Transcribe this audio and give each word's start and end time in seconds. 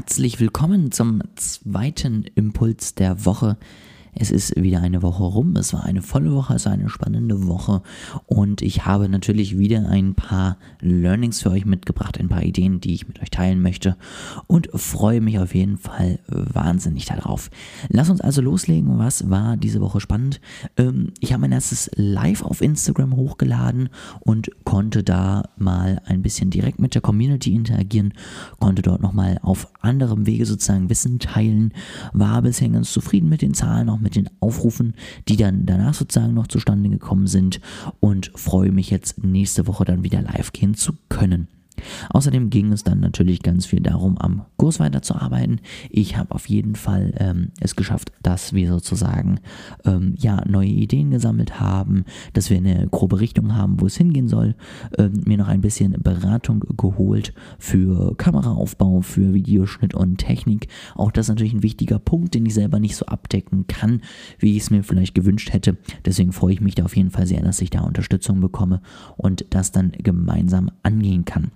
herzlich 0.00 0.40
willkommen 0.40 0.92
zum 0.92 1.20
zweiten 1.36 2.24
Impuls 2.34 2.94
der 2.94 3.26
Woche. 3.26 3.58
Es 4.14 4.30
ist 4.30 4.60
wieder 4.60 4.80
eine 4.80 5.02
Woche 5.02 5.22
rum. 5.22 5.56
Es 5.56 5.72
war 5.72 5.84
eine 5.84 6.02
volle 6.02 6.32
Woche, 6.32 6.54
es 6.54 6.66
war 6.66 6.72
eine 6.72 6.88
spannende 6.88 7.46
Woche. 7.46 7.82
Und 8.26 8.62
ich 8.62 8.86
habe 8.86 9.08
natürlich 9.08 9.58
wieder 9.58 9.88
ein 9.88 10.14
paar 10.14 10.56
Learnings 10.80 11.42
für 11.42 11.50
euch 11.50 11.64
mitgebracht, 11.64 12.18
ein 12.18 12.28
paar 12.28 12.42
Ideen, 12.42 12.80
die 12.80 12.94
ich 12.94 13.06
mit 13.06 13.22
euch 13.22 13.30
teilen 13.30 13.62
möchte. 13.62 13.96
Und 14.46 14.68
freue 14.74 15.20
mich 15.20 15.38
auf 15.38 15.54
jeden 15.54 15.78
Fall 15.78 16.18
wahnsinnig 16.26 17.06
darauf. 17.06 17.50
Lass 17.88 18.10
uns 18.10 18.20
also 18.20 18.42
loslegen. 18.42 18.98
Was 18.98 19.30
war 19.30 19.56
diese 19.56 19.80
Woche 19.80 20.00
spannend? 20.00 20.40
Ähm, 20.76 21.12
ich 21.20 21.32
habe 21.32 21.42
mein 21.42 21.52
erstes 21.52 21.90
Live 21.94 22.42
auf 22.42 22.60
Instagram 22.60 23.16
hochgeladen 23.16 23.88
und 24.20 24.50
konnte 24.64 25.02
da 25.02 25.44
mal 25.56 26.00
ein 26.06 26.22
bisschen 26.22 26.50
direkt 26.50 26.80
mit 26.80 26.94
der 26.94 27.02
Community 27.02 27.54
interagieren, 27.54 28.14
konnte 28.58 28.82
dort 28.82 29.00
nochmal 29.00 29.38
auf 29.42 29.68
anderem 29.80 30.26
Wege 30.26 30.46
sozusagen 30.46 30.90
Wissen 30.90 31.18
teilen, 31.18 31.72
war 32.12 32.42
bisher 32.42 32.68
ganz 32.68 32.92
zufrieden 32.92 33.28
mit 33.28 33.42
den 33.42 33.54
Zahlen, 33.54 33.88
auch 33.88 33.99
mit 34.00 34.16
den 34.16 34.28
Aufrufen, 34.40 34.94
die 35.28 35.36
dann 35.36 35.66
danach 35.66 35.94
sozusagen 35.94 36.34
noch 36.34 36.46
zustande 36.46 36.88
gekommen 36.88 37.26
sind 37.26 37.60
und 38.00 38.32
freue 38.34 38.72
mich 38.72 38.90
jetzt 38.90 39.22
nächste 39.22 39.66
Woche 39.66 39.84
dann 39.84 40.02
wieder 40.02 40.22
live 40.22 40.52
gehen 40.52 40.74
zu 40.74 40.94
können. 41.08 41.48
Außerdem 42.10 42.50
ging 42.50 42.72
es 42.72 42.84
dann 42.84 43.00
natürlich 43.00 43.42
ganz 43.42 43.66
viel 43.66 43.80
darum, 43.80 44.18
am 44.18 44.46
Kurs 44.56 44.80
weiterzuarbeiten. 44.80 45.60
Ich 45.90 46.16
habe 46.16 46.34
auf 46.34 46.48
jeden 46.48 46.74
Fall 46.74 47.14
ähm, 47.18 47.52
es 47.60 47.76
geschafft, 47.76 48.12
dass 48.22 48.52
wir 48.52 48.70
sozusagen 48.70 49.40
ähm, 49.84 50.14
ja 50.18 50.42
neue 50.46 50.68
Ideen 50.68 51.10
gesammelt 51.10 51.60
haben, 51.60 52.04
dass 52.32 52.50
wir 52.50 52.56
eine 52.56 52.88
grobe 52.88 53.20
Richtung 53.20 53.54
haben, 53.56 53.80
wo 53.80 53.86
es 53.86 53.96
hingehen 53.96 54.28
soll. 54.28 54.54
Ähm, 54.98 55.22
mir 55.24 55.38
noch 55.38 55.48
ein 55.48 55.60
bisschen 55.60 55.96
Beratung 56.02 56.64
geholt 56.76 57.32
für 57.58 58.14
Kameraaufbau, 58.16 59.00
für 59.00 59.34
Videoschnitt 59.34 59.94
und 59.94 60.18
Technik. 60.18 60.68
Auch 60.94 61.10
das 61.10 61.26
ist 61.26 61.30
natürlich 61.30 61.54
ein 61.54 61.62
wichtiger 61.62 61.98
Punkt, 61.98 62.34
den 62.34 62.46
ich 62.46 62.54
selber 62.54 62.78
nicht 62.78 62.96
so 62.96 63.06
abdecken 63.06 63.66
kann, 63.66 64.02
wie 64.38 64.56
ich 64.56 64.62
es 64.62 64.70
mir 64.70 64.82
vielleicht 64.82 65.14
gewünscht 65.14 65.52
hätte. 65.52 65.76
Deswegen 66.04 66.32
freue 66.32 66.54
ich 66.54 66.60
mich 66.60 66.74
da 66.74 66.84
auf 66.84 66.96
jeden 66.96 67.10
Fall 67.10 67.26
sehr, 67.26 67.42
dass 67.42 67.60
ich 67.60 67.70
da 67.70 67.80
Unterstützung 67.80 68.40
bekomme 68.40 68.82
und 69.16 69.46
das 69.50 69.72
dann 69.72 69.92
gemeinsam 69.92 70.70
angehen 70.82 71.24
kann. 71.24 71.50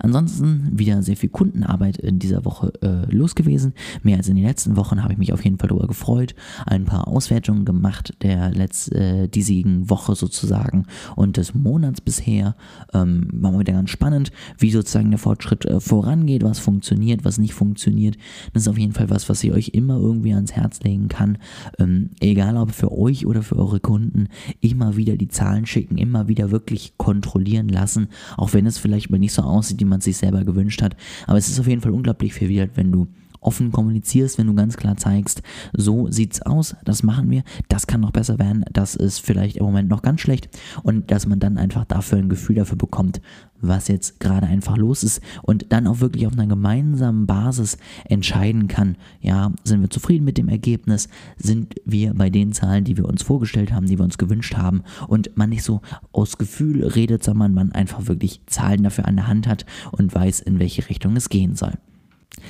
Ansonsten 0.00 0.70
wieder 0.72 1.02
sehr 1.02 1.16
viel 1.16 1.28
Kundenarbeit 1.28 1.96
in 1.98 2.18
dieser 2.18 2.44
Woche 2.44 2.72
äh, 2.82 3.12
los 3.14 3.34
gewesen. 3.34 3.74
Mehr 4.02 4.16
als 4.16 4.28
in 4.28 4.36
den 4.36 4.44
letzten 4.44 4.76
Wochen 4.76 5.02
habe 5.02 5.12
ich 5.12 5.18
mich 5.18 5.32
auf 5.32 5.44
jeden 5.44 5.58
Fall 5.58 5.68
darüber 5.68 5.86
gefreut. 5.86 6.34
Ein 6.66 6.84
paar 6.84 7.08
Auswertungen 7.08 7.64
gemacht 7.64 8.14
der 8.22 8.50
letz, 8.50 8.88
äh, 8.92 9.28
diesigen 9.28 9.90
Woche 9.90 10.14
sozusagen 10.14 10.86
und 11.16 11.36
des 11.36 11.54
Monats 11.54 12.00
bisher. 12.00 12.56
Ähm, 12.92 13.28
war 13.32 13.52
mal 13.52 13.60
wieder 13.60 13.72
ganz 13.72 13.90
spannend, 13.90 14.30
wie 14.58 14.70
sozusagen 14.70 15.10
der 15.10 15.18
Fortschritt 15.18 15.64
äh, 15.64 15.80
vorangeht, 15.80 16.42
was 16.42 16.58
funktioniert, 16.58 17.24
was 17.24 17.38
nicht 17.38 17.54
funktioniert. 17.54 18.16
Das 18.52 18.62
ist 18.62 18.68
auf 18.68 18.78
jeden 18.78 18.92
Fall 18.92 19.10
was, 19.10 19.28
was 19.28 19.42
ich 19.42 19.52
euch 19.52 19.70
immer 19.70 19.98
irgendwie 19.98 20.34
ans 20.34 20.52
Herz 20.52 20.80
legen 20.82 21.08
kann. 21.08 21.38
Ähm, 21.78 22.10
egal 22.20 22.56
ob 22.56 22.72
für 22.72 22.92
euch 22.92 23.26
oder 23.26 23.42
für 23.42 23.56
eure 23.56 23.80
Kunden, 23.80 24.28
immer 24.60 24.96
wieder 24.96 25.16
die 25.16 25.28
Zahlen 25.28 25.66
schicken, 25.66 25.98
immer 25.98 26.28
wieder 26.28 26.50
wirklich 26.50 26.96
kontrollieren 26.96 27.68
lassen, 27.68 28.08
auch 28.36 28.52
wenn 28.52 28.66
es 28.66 28.78
vielleicht 28.78 29.10
mal 29.10 29.18
nicht 29.18 29.32
so 29.32 29.42
aussieht 29.42 29.80
die 29.80 29.87
man 29.88 30.00
sich 30.00 30.16
selber 30.16 30.44
gewünscht 30.44 30.82
hat. 30.82 30.96
Aber 31.26 31.38
es 31.38 31.48
ist 31.48 31.58
auf 31.58 31.66
jeden 31.66 31.80
Fall 31.80 31.92
unglaublich 31.92 32.34
verwirrt, 32.34 32.72
wenn 32.74 32.92
du 32.92 33.08
offen 33.40 33.72
kommunizierst, 33.72 34.38
wenn 34.38 34.46
du 34.46 34.54
ganz 34.54 34.76
klar 34.76 34.96
zeigst, 34.96 35.42
so 35.72 36.10
sieht's 36.10 36.42
aus, 36.42 36.76
das 36.84 37.02
machen 37.02 37.30
wir, 37.30 37.42
das 37.68 37.86
kann 37.86 38.00
noch 38.00 38.10
besser 38.10 38.38
werden, 38.38 38.64
das 38.72 38.94
ist 38.94 39.20
vielleicht 39.20 39.56
im 39.56 39.64
Moment 39.64 39.88
noch 39.88 40.02
ganz 40.02 40.20
schlecht 40.20 40.48
und 40.82 41.10
dass 41.10 41.26
man 41.26 41.40
dann 41.40 41.58
einfach 41.58 41.84
dafür 41.84 42.18
ein 42.18 42.28
Gefühl 42.28 42.56
dafür 42.56 42.76
bekommt, 42.76 43.20
was 43.60 43.88
jetzt 43.88 44.20
gerade 44.20 44.46
einfach 44.46 44.76
los 44.76 45.02
ist 45.02 45.20
und 45.42 45.66
dann 45.70 45.86
auch 45.86 46.00
wirklich 46.00 46.26
auf 46.26 46.32
einer 46.32 46.46
gemeinsamen 46.46 47.26
Basis 47.26 47.76
entscheiden 48.04 48.68
kann, 48.68 48.96
ja, 49.20 49.52
sind 49.64 49.80
wir 49.80 49.90
zufrieden 49.90 50.24
mit 50.24 50.38
dem 50.38 50.48
Ergebnis, 50.48 51.08
sind 51.36 51.74
wir 51.84 52.14
bei 52.14 52.30
den 52.30 52.52
Zahlen, 52.52 52.84
die 52.84 52.96
wir 52.96 53.06
uns 53.06 53.22
vorgestellt 53.22 53.72
haben, 53.72 53.86
die 53.86 53.98
wir 53.98 54.04
uns 54.04 54.18
gewünscht 54.18 54.56
haben 54.56 54.82
und 55.08 55.36
man 55.36 55.50
nicht 55.50 55.62
so 55.62 55.80
aus 56.12 56.38
Gefühl 56.38 56.86
redet, 56.86 57.24
sondern 57.24 57.54
man 57.54 57.72
einfach 57.72 58.06
wirklich 58.06 58.40
Zahlen 58.46 58.84
dafür 58.84 59.06
an 59.06 59.16
der 59.16 59.26
Hand 59.26 59.46
hat 59.46 59.66
und 59.92 60.14
weiß, 60.14 60.40
in 60.40 60.58
welche 60.58 60.88
Richtung 60.88 61.16
es 61.16 61.28
gehen 61.28 61.56
soll. 61.56 61.72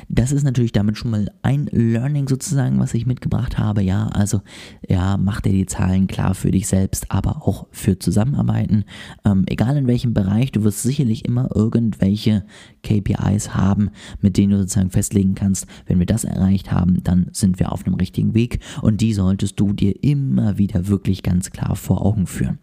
Das 0.08 0.32
ist 0.32 0.44
natürlich 0.44 0.72
damit 0.72 0.96
schon 0.96 1.10
mal 1.10 1.30
ein 1.42 1.66
Learning 1.72 2.28
sozusagen, 2.28 2.78
was 2.78 2.94
ich 2.94 3.06
mitgebracht 3.06 3.58
habe. 3.58 3.82
Ja, 3.82 4.06
also 4.08 4.42
ja, 4.88 5.16
mach 5.16 5.40
dir 5.40 5.52
die 5.52 5.66
Zahlen 5.66 6.06
klar 6.06 6.34
für 6.34 6.50
dich 6.50 6.66
selbst, 6.68 7.10
aber 7.10 7.46
auch 7.46 7.66
für 7.70 7.98
Zusammenarbeiten. 7.98 8.84
Ähm, 9.24 9.44
egal 9.46 9.76
in 9.76 9.86
welchem 9.86 10.14
Bereich, 10.14 10.52
du 10.52 10.64
wirst 10.64 10.82
sicherlich 10.82 11.24
immer 11.24 11.48
irgendwelche 11.54 12.44
KPIs 12.82 13.54
haben, 13.54 13.90
mit 14.20 14.36
denen 14.36 14.52
du 14.52 14.58
sozusagen 14.58 14.90
festlegen 14.90 15.34
kannst, 15.34 15.66
wenn 15.86 15.98
wir 15.98 16.06
das 16.06 16.24
erreicht 16.24 16.72
haben, 16.72 17.02
dann 17.02 17.28
sind 17.32 17.58
wir 17.58 17.72
auf 17.72 17.86
einem 17.86 17.94
richtigen 17.94 18.34
Weg 18.34 18.60
und 18.82 19.00
die 19.00 19.12
solltest 19.12 19.58
du 19.60 19.72
dir 19.72 19.94
immer 20.02 20.58
wieder 20.58 20.88
wirklich 20.88 21.22
ganz 21.22 21.50
klar 21.50 21.76
vor 21.76 22.04
Augen 22.04 22.26
führen. 22.26 22.58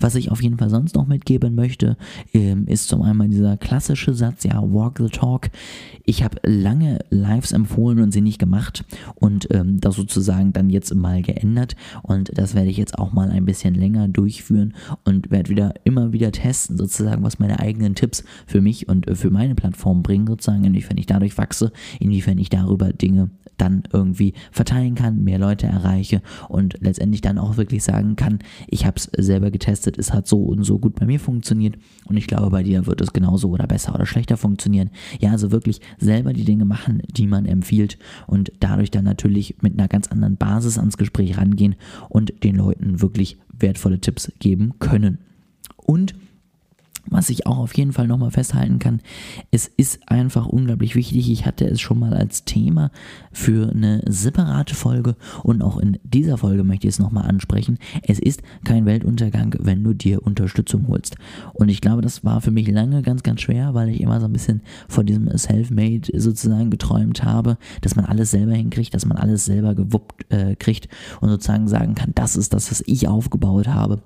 Was 0.00 0.14
ich 0.14 0.30
auf 0.30 0.42
jeden 0.42 0.58
Fall 0.58 0.70
sonst 0.70 0.94
noch 0.94 1.06
mitgeben 1.06 1.54
möchte, 1.54 1.96
ähm, 2.32 2.66
ist 2.66 2.88
zum 2.88 3.02
einen 3.02 3.30
dieser 3.30 3.56
klassische 3.56 4.14
Satz, 4.14 4.44
ja, 4.44 4.60
walk 4.62 4.98
the 4.98 5.08
talk. 5.08 5.50
Ich 6.04 6.22
habe 6.22 6.36
lange 6.44 7.00
Lives 7.10 7.52
empfohlen 7.52 8.00
und 8.00 8.12
sie 8.12 8.20
nicht 8.20 8.38
gemacht 8.38 8.84
und 9.14 9.48
ähm, 9.52 9.80
das 9.80 9.96
sozusagen 9.96 10.52
dann 10.52 10.70
jetzt 10.70 10.94
mal 10.94 11.22
geändert 11.22 11.76
und 12.02 12.30
das 12.36 12.54
werde 12.54 12.70
ich 12.70 12.76
jetzt 12.76 12.98
auch 12.98 13.12
mal 13.12 13.30
ein 13.30 13.44
bisschen 13.44 13.74
länger 13.74 14.08
durchführen 14.08 14.74
und 15.04 15.30
werde 15.30 15.50
wieder 15.50 15.74
immer 15.84 16.12
wieder 16.12 16.32
testen, 16.32 16.76
sozusagen, 16.76 17.22
was 17.22 17.38
meine 17.38 17.60
eigenen 17.60 17.94
Tipps 17.94 18.24
für 18.46 18.60
mich 18.60 18.88
und 18.88 19.06
für 19.16 19.30
meine 19.30 19.54
Plattform 19.54 20.02
bringen, 20.02 20.26
sozusagen, 20.26 20.64
inwiefern 20.64 20.98
ich 20.98 21.06
dadurch 21.06 21.36
wachse, 21.38 21.72
inwiefern 22.00 22.38
ich 22.38 22.50
darüber 22.50 22.92
Dinge 22.92 23.30
dann 23.58 23.84
irgendwie 23.92 24.34
verteilen 24.50 24.94
kann, 24.94 25.24
mehr 25.24 25.38
Leute 25.38 25.66
erreiche 25.66 26.22
und 26.48 26.76
letztendlich 26.80 27.20
dann 27.20 27.38
auch 27.38 27.56
wirklich 27.56 27.82
sagen 27.82 28.16
kann, 28.16 28.38
ich 28.68 28.84
habe 28.86 28.96
es 28.96 29.04
selber 29.16 29.50
getestet, 29.50 29.65
es 29.66 30.12
hat 30.12 30.26
so 30.26 30.38
und 30.42 30.64
so 30.64 30.78
gut 30.78 30.94
bei 30.94 31.06
mir 31.06 31.20
funktioniert 31.20 31.76
und 32.06 32.16
ich 32.16 32.26
glaube, 32.26 32.50
bei 32.50 32.62
dir 32.62 32.86
wird 32.86 33.00
es 33.00 33.12
genauso 33.12 33.50
oder 33.50 33.66
besser 33.66 33.94
oder 33.94 34.06
schlechter 34.06 34.36
funktionieren. 34.36 34.90
Ja, 35.20 35.32
also 35.32 35.50
wirklich 35.50 35.80
selber 35.98 36.32
die 36.32 36.44
Dinge 36.44 36.64
machen, 36.64 37.02
die 37.08 37.26
man 37.26 37.46
empfiehlt 37.46 37.98
und 38.26 38.52
dadurch 38.60 38.90
dann 38.90 39.04
natürlich 39.04 39.56
mit 39.62 39.74
einer 39.74 39.88
ganz 39.88 40.08
anderen 40.08 40.36
Basis 40.36 40.78
ans 40.78 40.96
Gespräch 40.96 41.36
rangehen 41.36 41.76
und 42.08 42.44
den 42.44 42.56
Leuten 42.56 43.00
wirklich 43.00 43.38
wertvolle 43.58 44.00
Tipps 44.00 44.32
geben 44.38 44.74
können. 44.78 45.18
Und 45.76 46.14
was 47.08 47.30
ich 47.30 47.46
auch 47.46 47.58
auf 47.58 47.76
jeden 47.76 47.92
Fall 47.92 48.06
nochmal 48.06 48.30
festhalten 48.30 48.78
kann, 48.78 49.00
es 49.50 49.66
ist 49.66 50.00
einfach 50.08 50.46
unglaublich 50.46 50.94
wichtig. 50.94 51.30
Ich 51.30 51.46
hatte 51.46 51.66
es 51.66 51.80
schon 51.80 51.98
mal 51.98 52.14
als 52.14 52.44
Thema 52.44 52.90
für 53.32 53.70
eine 53.70 54.02
separate 54.06 54.74
Folge 54.74 55.16
und 55.42 55.62
auch 55.62 55.78
in 55.78 55.98
dieser 56.02 56.38
Folge 56.38 56.64
möchte 56.64 56.86
ich 56.86 56.94
es 56.94 56.98
nochmal 56.98 57.28
ansprechen. 57.28 57.78
Es 58.02 58.18
ist 58.18 58.42
kein 58.64 58.86
Weltuntergang, 58.86 59.54
wenn 59.58 59.84
du 59.84 59.94
dir 59.94 60.22
Unterstützung 60.24 60.88
holst. 60.88 61.16
Und 61.52 61.68
ich 61.68 61.80
glaube, 61.80 62.02
das 62.02 62.24
war 62.24 62.40
für 62.40 62.50
mich 62.50 62.68
lange 62.68 63.02
ganz, 63.02 63.22
ganz 63.22 63.40
schwer, 63.40 63.74
weil 63.74 63.88
ich 63.88 64.00
immer 64.00 64.20
so 64.20 64.26
ein 64.26 64.32
bisschen 64.32 64.62
von 64.88 65.06
diesem 65.06 65.28
Self-Made 65.36 66.18
sozusagen 66.18 66.70
geträumt 66.70 67.24
habe, 67.24 67.58
dass 67.80 67.96
man 67.96 68.04
alles 68.04 68.30
selber 68.30 68.54
hinkriegt, 68.54 68.94
dass 68.94 69.06
man 69.06 69.18
alles 69.18 69.44
selber 69.44 69.74
gewuppt 69.74 70.30
äh, 70.32 70.56
kriegt 70.56 70.88
und 71.20 71.28
sozusagen 71.28 71.68
sagen 71.68 71.94
kann, 71.94 72.12
das 72.14 72.36
ist 72.36 72.52
das, 72.52 72.70
was 72.70 72.82
ich 72.86 73.08
aufgebaut 73.08 73.68
habe. 73.68 74.00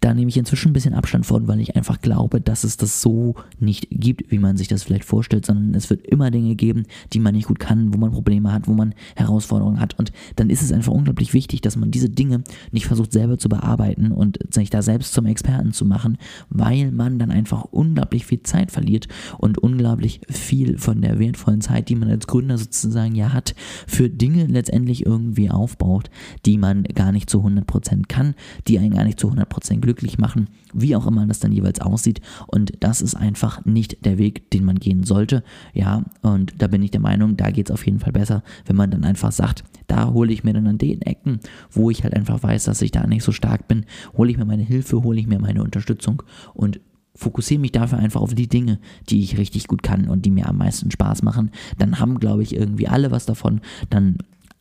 Da 0.00 0.14
nehme 0.14 0.28
ich 0.28 0.36
inzwischen 0.36 0.70
ein 0.70 0.72
bisschen 0.72 0.94
Abstand 0.94 1.26
von, 1.26 1.48
weil 1.48 1.60
ich 1.60 1.74
einfach 1.74 2.00
glaube, 2.00 2.40
dass 2.40 2.62
es 2.62 2.76
das 2.76 3.02
so 3.02 3.34
nicht 3.58 3.88
gibt, 3.90 4.30
wie 4.30 4.38
man 4.38 4.56
sich 4.56 4.68
das 4.68 4.84
vielleicht 4.84 5.04
vorstellt, 5.04 5.44
sondern 5.44 5.74
es 5.74 5.90
wird 5.90 6.06
immer 6.06 6.30
Dinge 6.30 6.54
geben, 6.54 6.84
die 7.12 7.18
man 7.18 7.34
nicht 7.34 7.48
gut 7.48 7.58
kann, 7.58 7.92
wo 7.92 7.98
man 7.98 8.12
Probleme 8.12 8.52
hat, 8.52 8.68
wo 8.68 8.74
man 8.74 8.94
Herausforderungen 9.16 9.80
hat. 9.80 9.98
Und 9.98 10.12
dann 10.36 10.50
ist 10.50 10.62
es 10.62 10.70
einfach 10.70 10.92
unglaublich 10.92 11.34
wichtig, 11.34 11.62
dass 11.62 11.76
man 11.76 11.90
diese 11.90 12.08
Dinge 12.08 12.44
nicht 12.70 12.86
versucht 12.86 13.12
selber 13.12 13.38
zu 13.38 13.48
bearbeiten 13.48 14.12
und 14.12 14.38
sich 14.54 14.70
da 14.70 14.82
selbst 14.82 15.14
zum 15.14 15.26
Experten 15.26 15.72
zu 15.72 15.84
machen, 15.84 16.18
weil 16.48 16.92
man 16.92 17.18
dann 17.18 17.32
einfach 17.32 17.64
unglaublich 17.64 18.24
viel 18.24 18.42
Zeit 18.44 18.70
verliert 18.70 19.08
und 19.38 19.58
unglaublich 19.58 20.20
viel 20.28 20.78
von 20.78 21.00
der 21.00 21.18
wertvollen 21.18 21.60
Zeit, 21.60 21.88
die 21.88 21.96
man 21.96 22.08
als 22.08 22.28
Gründer 22.28 22.56
sozusagen 22.56 23.16
ja 23.16 23.32
hat, 23.32 23.56
für 23.86 24.08
Dinge 24.08 24.46
letztendlich 24.46 25.04
irgendwie 25.04 25.50
aufbaut, 25.50 26.10
die 26.46 26.56
man 26.56 26.84
gar 26.84 27.10
nicht 27.10 27.28
zu 27.28 27.44
100% 27.44 28.06
kann, 28.08 28.34
die 28.68 28.78
einen 28.78 28.94
gar 28.94 29.04
nicht 29.04 29.18
zu 29.18 29.28
100% 29.28 29.80
glücklich 29.88 30.18
machen, 30.18 30.50
wie 30.74 30.94
auch 30.94 31.06
immer 31.06 31.26
das 31.26 31.40
dann 31.40 31.50
jeweils 31.50 31.80
aussieht. 31.80 32.20
Und 32.46 32.72
das 32.80 33.00
ist 33.00 33.14
einfach 33.14 33.64
nicht 33.64 34.04
der 34.04 34.18
Weg, 34.18 34.50
den 34.50 34.66
man 34.66 34.78
gehen 34.78 35.02
sollte. 35.02 35.42
Ja, 35.72 36.04
und 36.20 36.52
da 36.58 36.66
bin 36.66 36.82
ich 36.82 36.90
der 36.90 37.00
Meinung, 37.00 37.38
da 37.38 37.50
geht 37.50 37.70
es 37.70 37.72
auf 37.72 37.86
jeden 37.86 38.00
Fall 38.00 38.12
besser, 38.12 38.42
wenn 38.66 38.76
man 38.76 38.90
dann 38.90 39.04
einfach 39.04 39.32
sagt, 39.32 39.64
da 39.86 40.12
hole 40.12 40.30
ich 40.30 40.44
mir 40.44 40.52
dann 40.52 40.66
an 40.66 40.76
den 40.76 41.00
Ecken, 41.00 41.40
wo 41.70 41.88
ich 41.88 42.04
halt 42.04 42.12
einfach 42.12 42.42
weiß, 42.42 42.64
dass 42.64 42.82
ich 42.82 42.90
da 42.90 43.06
nicht 43.06 43.24
so 43.24 43.32
stark 43.32 43.66
bin, 43.66 43.86
hole 44.14 44.30
ich 44.30 44.36
mir 44.36 44.44
meine 44.44 44.62
Hilfe, 44.62 45.02
hole 45.02 45.18
ich 45.18 45.26
mir 45.26 45.38
meine 45.38 45.62
Unterstützung 45.62 46.22
und 46.52 46.80
fokussiere 47.14 47.60
mich 47.60 47.72
dafür 47.72 47.98
einfach 47.98 48.20
auf 48.20 48.34
die 48.34 48.46
Dinge, 48.46 48.78
die 49.08 49.22
ich 49.22 49.38
richtig 49.38 49.68
gut 49.68 49.82
kann 49.82 50.08
und 50.08 50.26
die 50.26 50.30
mir 50.30 50.50
am 50.50 50.58
meisten 50.58 50.90
Spaß 50.90 51.22
machen. 51.22 51.50
Dann 51.78 51.98
haben, 51.98 52.20
glaube 52.20 52.42
ich, 52.42 52.54
irgendwie 52.54 52.88
alle 52.88 53.10
was 53.10 53.24
davon. 53.24 53.62
Dann 53.88 54.18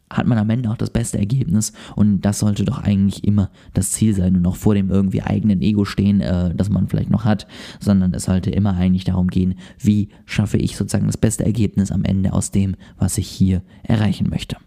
hat 0.10 0.26
man 0.26 0.38
am 0.38 0.50
Ende 0.50 0.70
auch 0.70 0.78
das 0.78 0.90
beste 0.90 1.18
Ergebnis 1.18 1.74
und 1.96 2.22
das 2.22 2.40
sollte 2.40 2.64
doch 2.64 2.80
eigentlich 2.80 3.24
immer 3.24 3.50
das 3.74 3.92
Ziel 3.92 4.16
sein 4.16 4.36
und 4.36 4.42
noch 4.42 4.56
vor 4.56 4.74
dem 4.74 4.90
irgendwie 4.90 5.22
eigenen 5.22 5.62
Ego 5.62 5.86
stehen, 5.86 6.22
äh, 6.22 6.54
das 6.56 6.70
man 6.70 6.88
vielleicht 6.88 7.10
noch 7.10 7.26
hat, 7.26 7.48
sondern 7.80 8.14
es 8.14 8.24
sollte 8.24 8.50
immer 8.50 8.76
eigentlich 8.76 9.04
darum 9.04 9.28
gehen, 9.28 9.56
wie 9.80 10.10
schaffe 10.26 10.58
ich 10.58 10.78
sozusagen 10.78 11.08
das 11.08 11.18
beste 11.18 11.46
Ergebnis 11.46 11.92
am 11.92 12.04
Ende 12.04 12.34
aus 12.34 12.52
dem, 12.52 12.76
was 12.98 13.18
ich 13.18 13.28
hier 13.28 13.62
erreichen 13.84 14.30
möchte. 14.30 14.58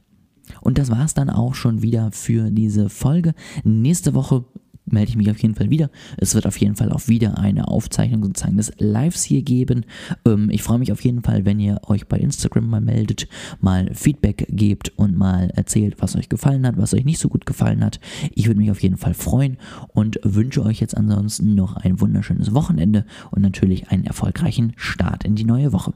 Und 0.60 0.78
das 0.78 0.90
war 0.90 1.04
es 1.04 1.14
dann 1.14 1.30
auch 1.30 1.54
schon 1.54 1.82
wieder 1.82 2.10
für 2.12 2.50
diese 2.50 2.88
Folge. 2.88 3.34
Nächste 3.64 4.14
Woche 4.14 4.44
melde 4.92 5.10
ich 5.10 5.16
mich 5.16 5.30
auf 5.30 5.38
jeden 5.38 5.54
Fall 5.54 5.70
wieder. 5.70 5.90
Es 6.16 6.34
wird 6.34 6.46
auf 6.46 6.56
jeden 6.58 6.76
Fall 6.76 6.92
auch 6.92 7.08
wieder 7.08 7.38
eine 7.38 7.68
Aufzeichnung 7.68 8.24
sozusagen 8.24 8.56
des 8.56 8.72
Lives 8.78 9.22
hier 9.22 9.42
geben. 9.42 9.84
Ähm, 10.24 10.50
ich 10.50 10.62
freue 10.62 10.78
mich 10.78 10.92
auf 10.92 11.02
jeden 11.02 11.22
Fall, 11.22 11.44
wenn 11.44 11.60
ihr 11.60 11.80
euch 11.86 12.06
bei 12.06 12.18
Instagram 12.18 12.68
mal 12.68 12.80
meldet, 12.80 13.28
mal 13.60 13.90
Feedback 13.94 14.46
gebt 14.50 14.92
und 14.96 15.16
mal 15.16 15.50
erzählt, 15.50 15.96
was 15.98 16.16
euch 16.16 16.28
gefallen 16.28 16.66
hat, 16.66 16.76
was 16.76 16.94
euch 16.94 17.04
nicht 17.04 17.18
so 17.18 17.28
gut 17.28 17.46
gefallen 17.46 17.84
hat. 17.84 18.00
Ich 18.34 18.46
würde 18.46 18.60
mich 18.60 18.70
auf 18.70 18.82
jeden 18.82 18.96
Fall 18.96 19.14
freuen 19.14 19.56
und 19.88 20.20
wünsche 20.22 20.64
euch 20.64 20.80
jetzt 20.80 20.96
ansonsten 20.96 21.54
noch 21.54 21.76
ein 21.76 22.00
wunderschönes 22.00 22.54
Wochenende 22.54 23.04
und 23.30 23.42
natürlich 23.42 23.88
einen 23.88 24.04
erfolgreichen 24.04 24.72
Start 24.76 25.24
in 25.24 25.34
die 25.34 25.44
neue 25.44 25.72
Woche. 25.72 25.92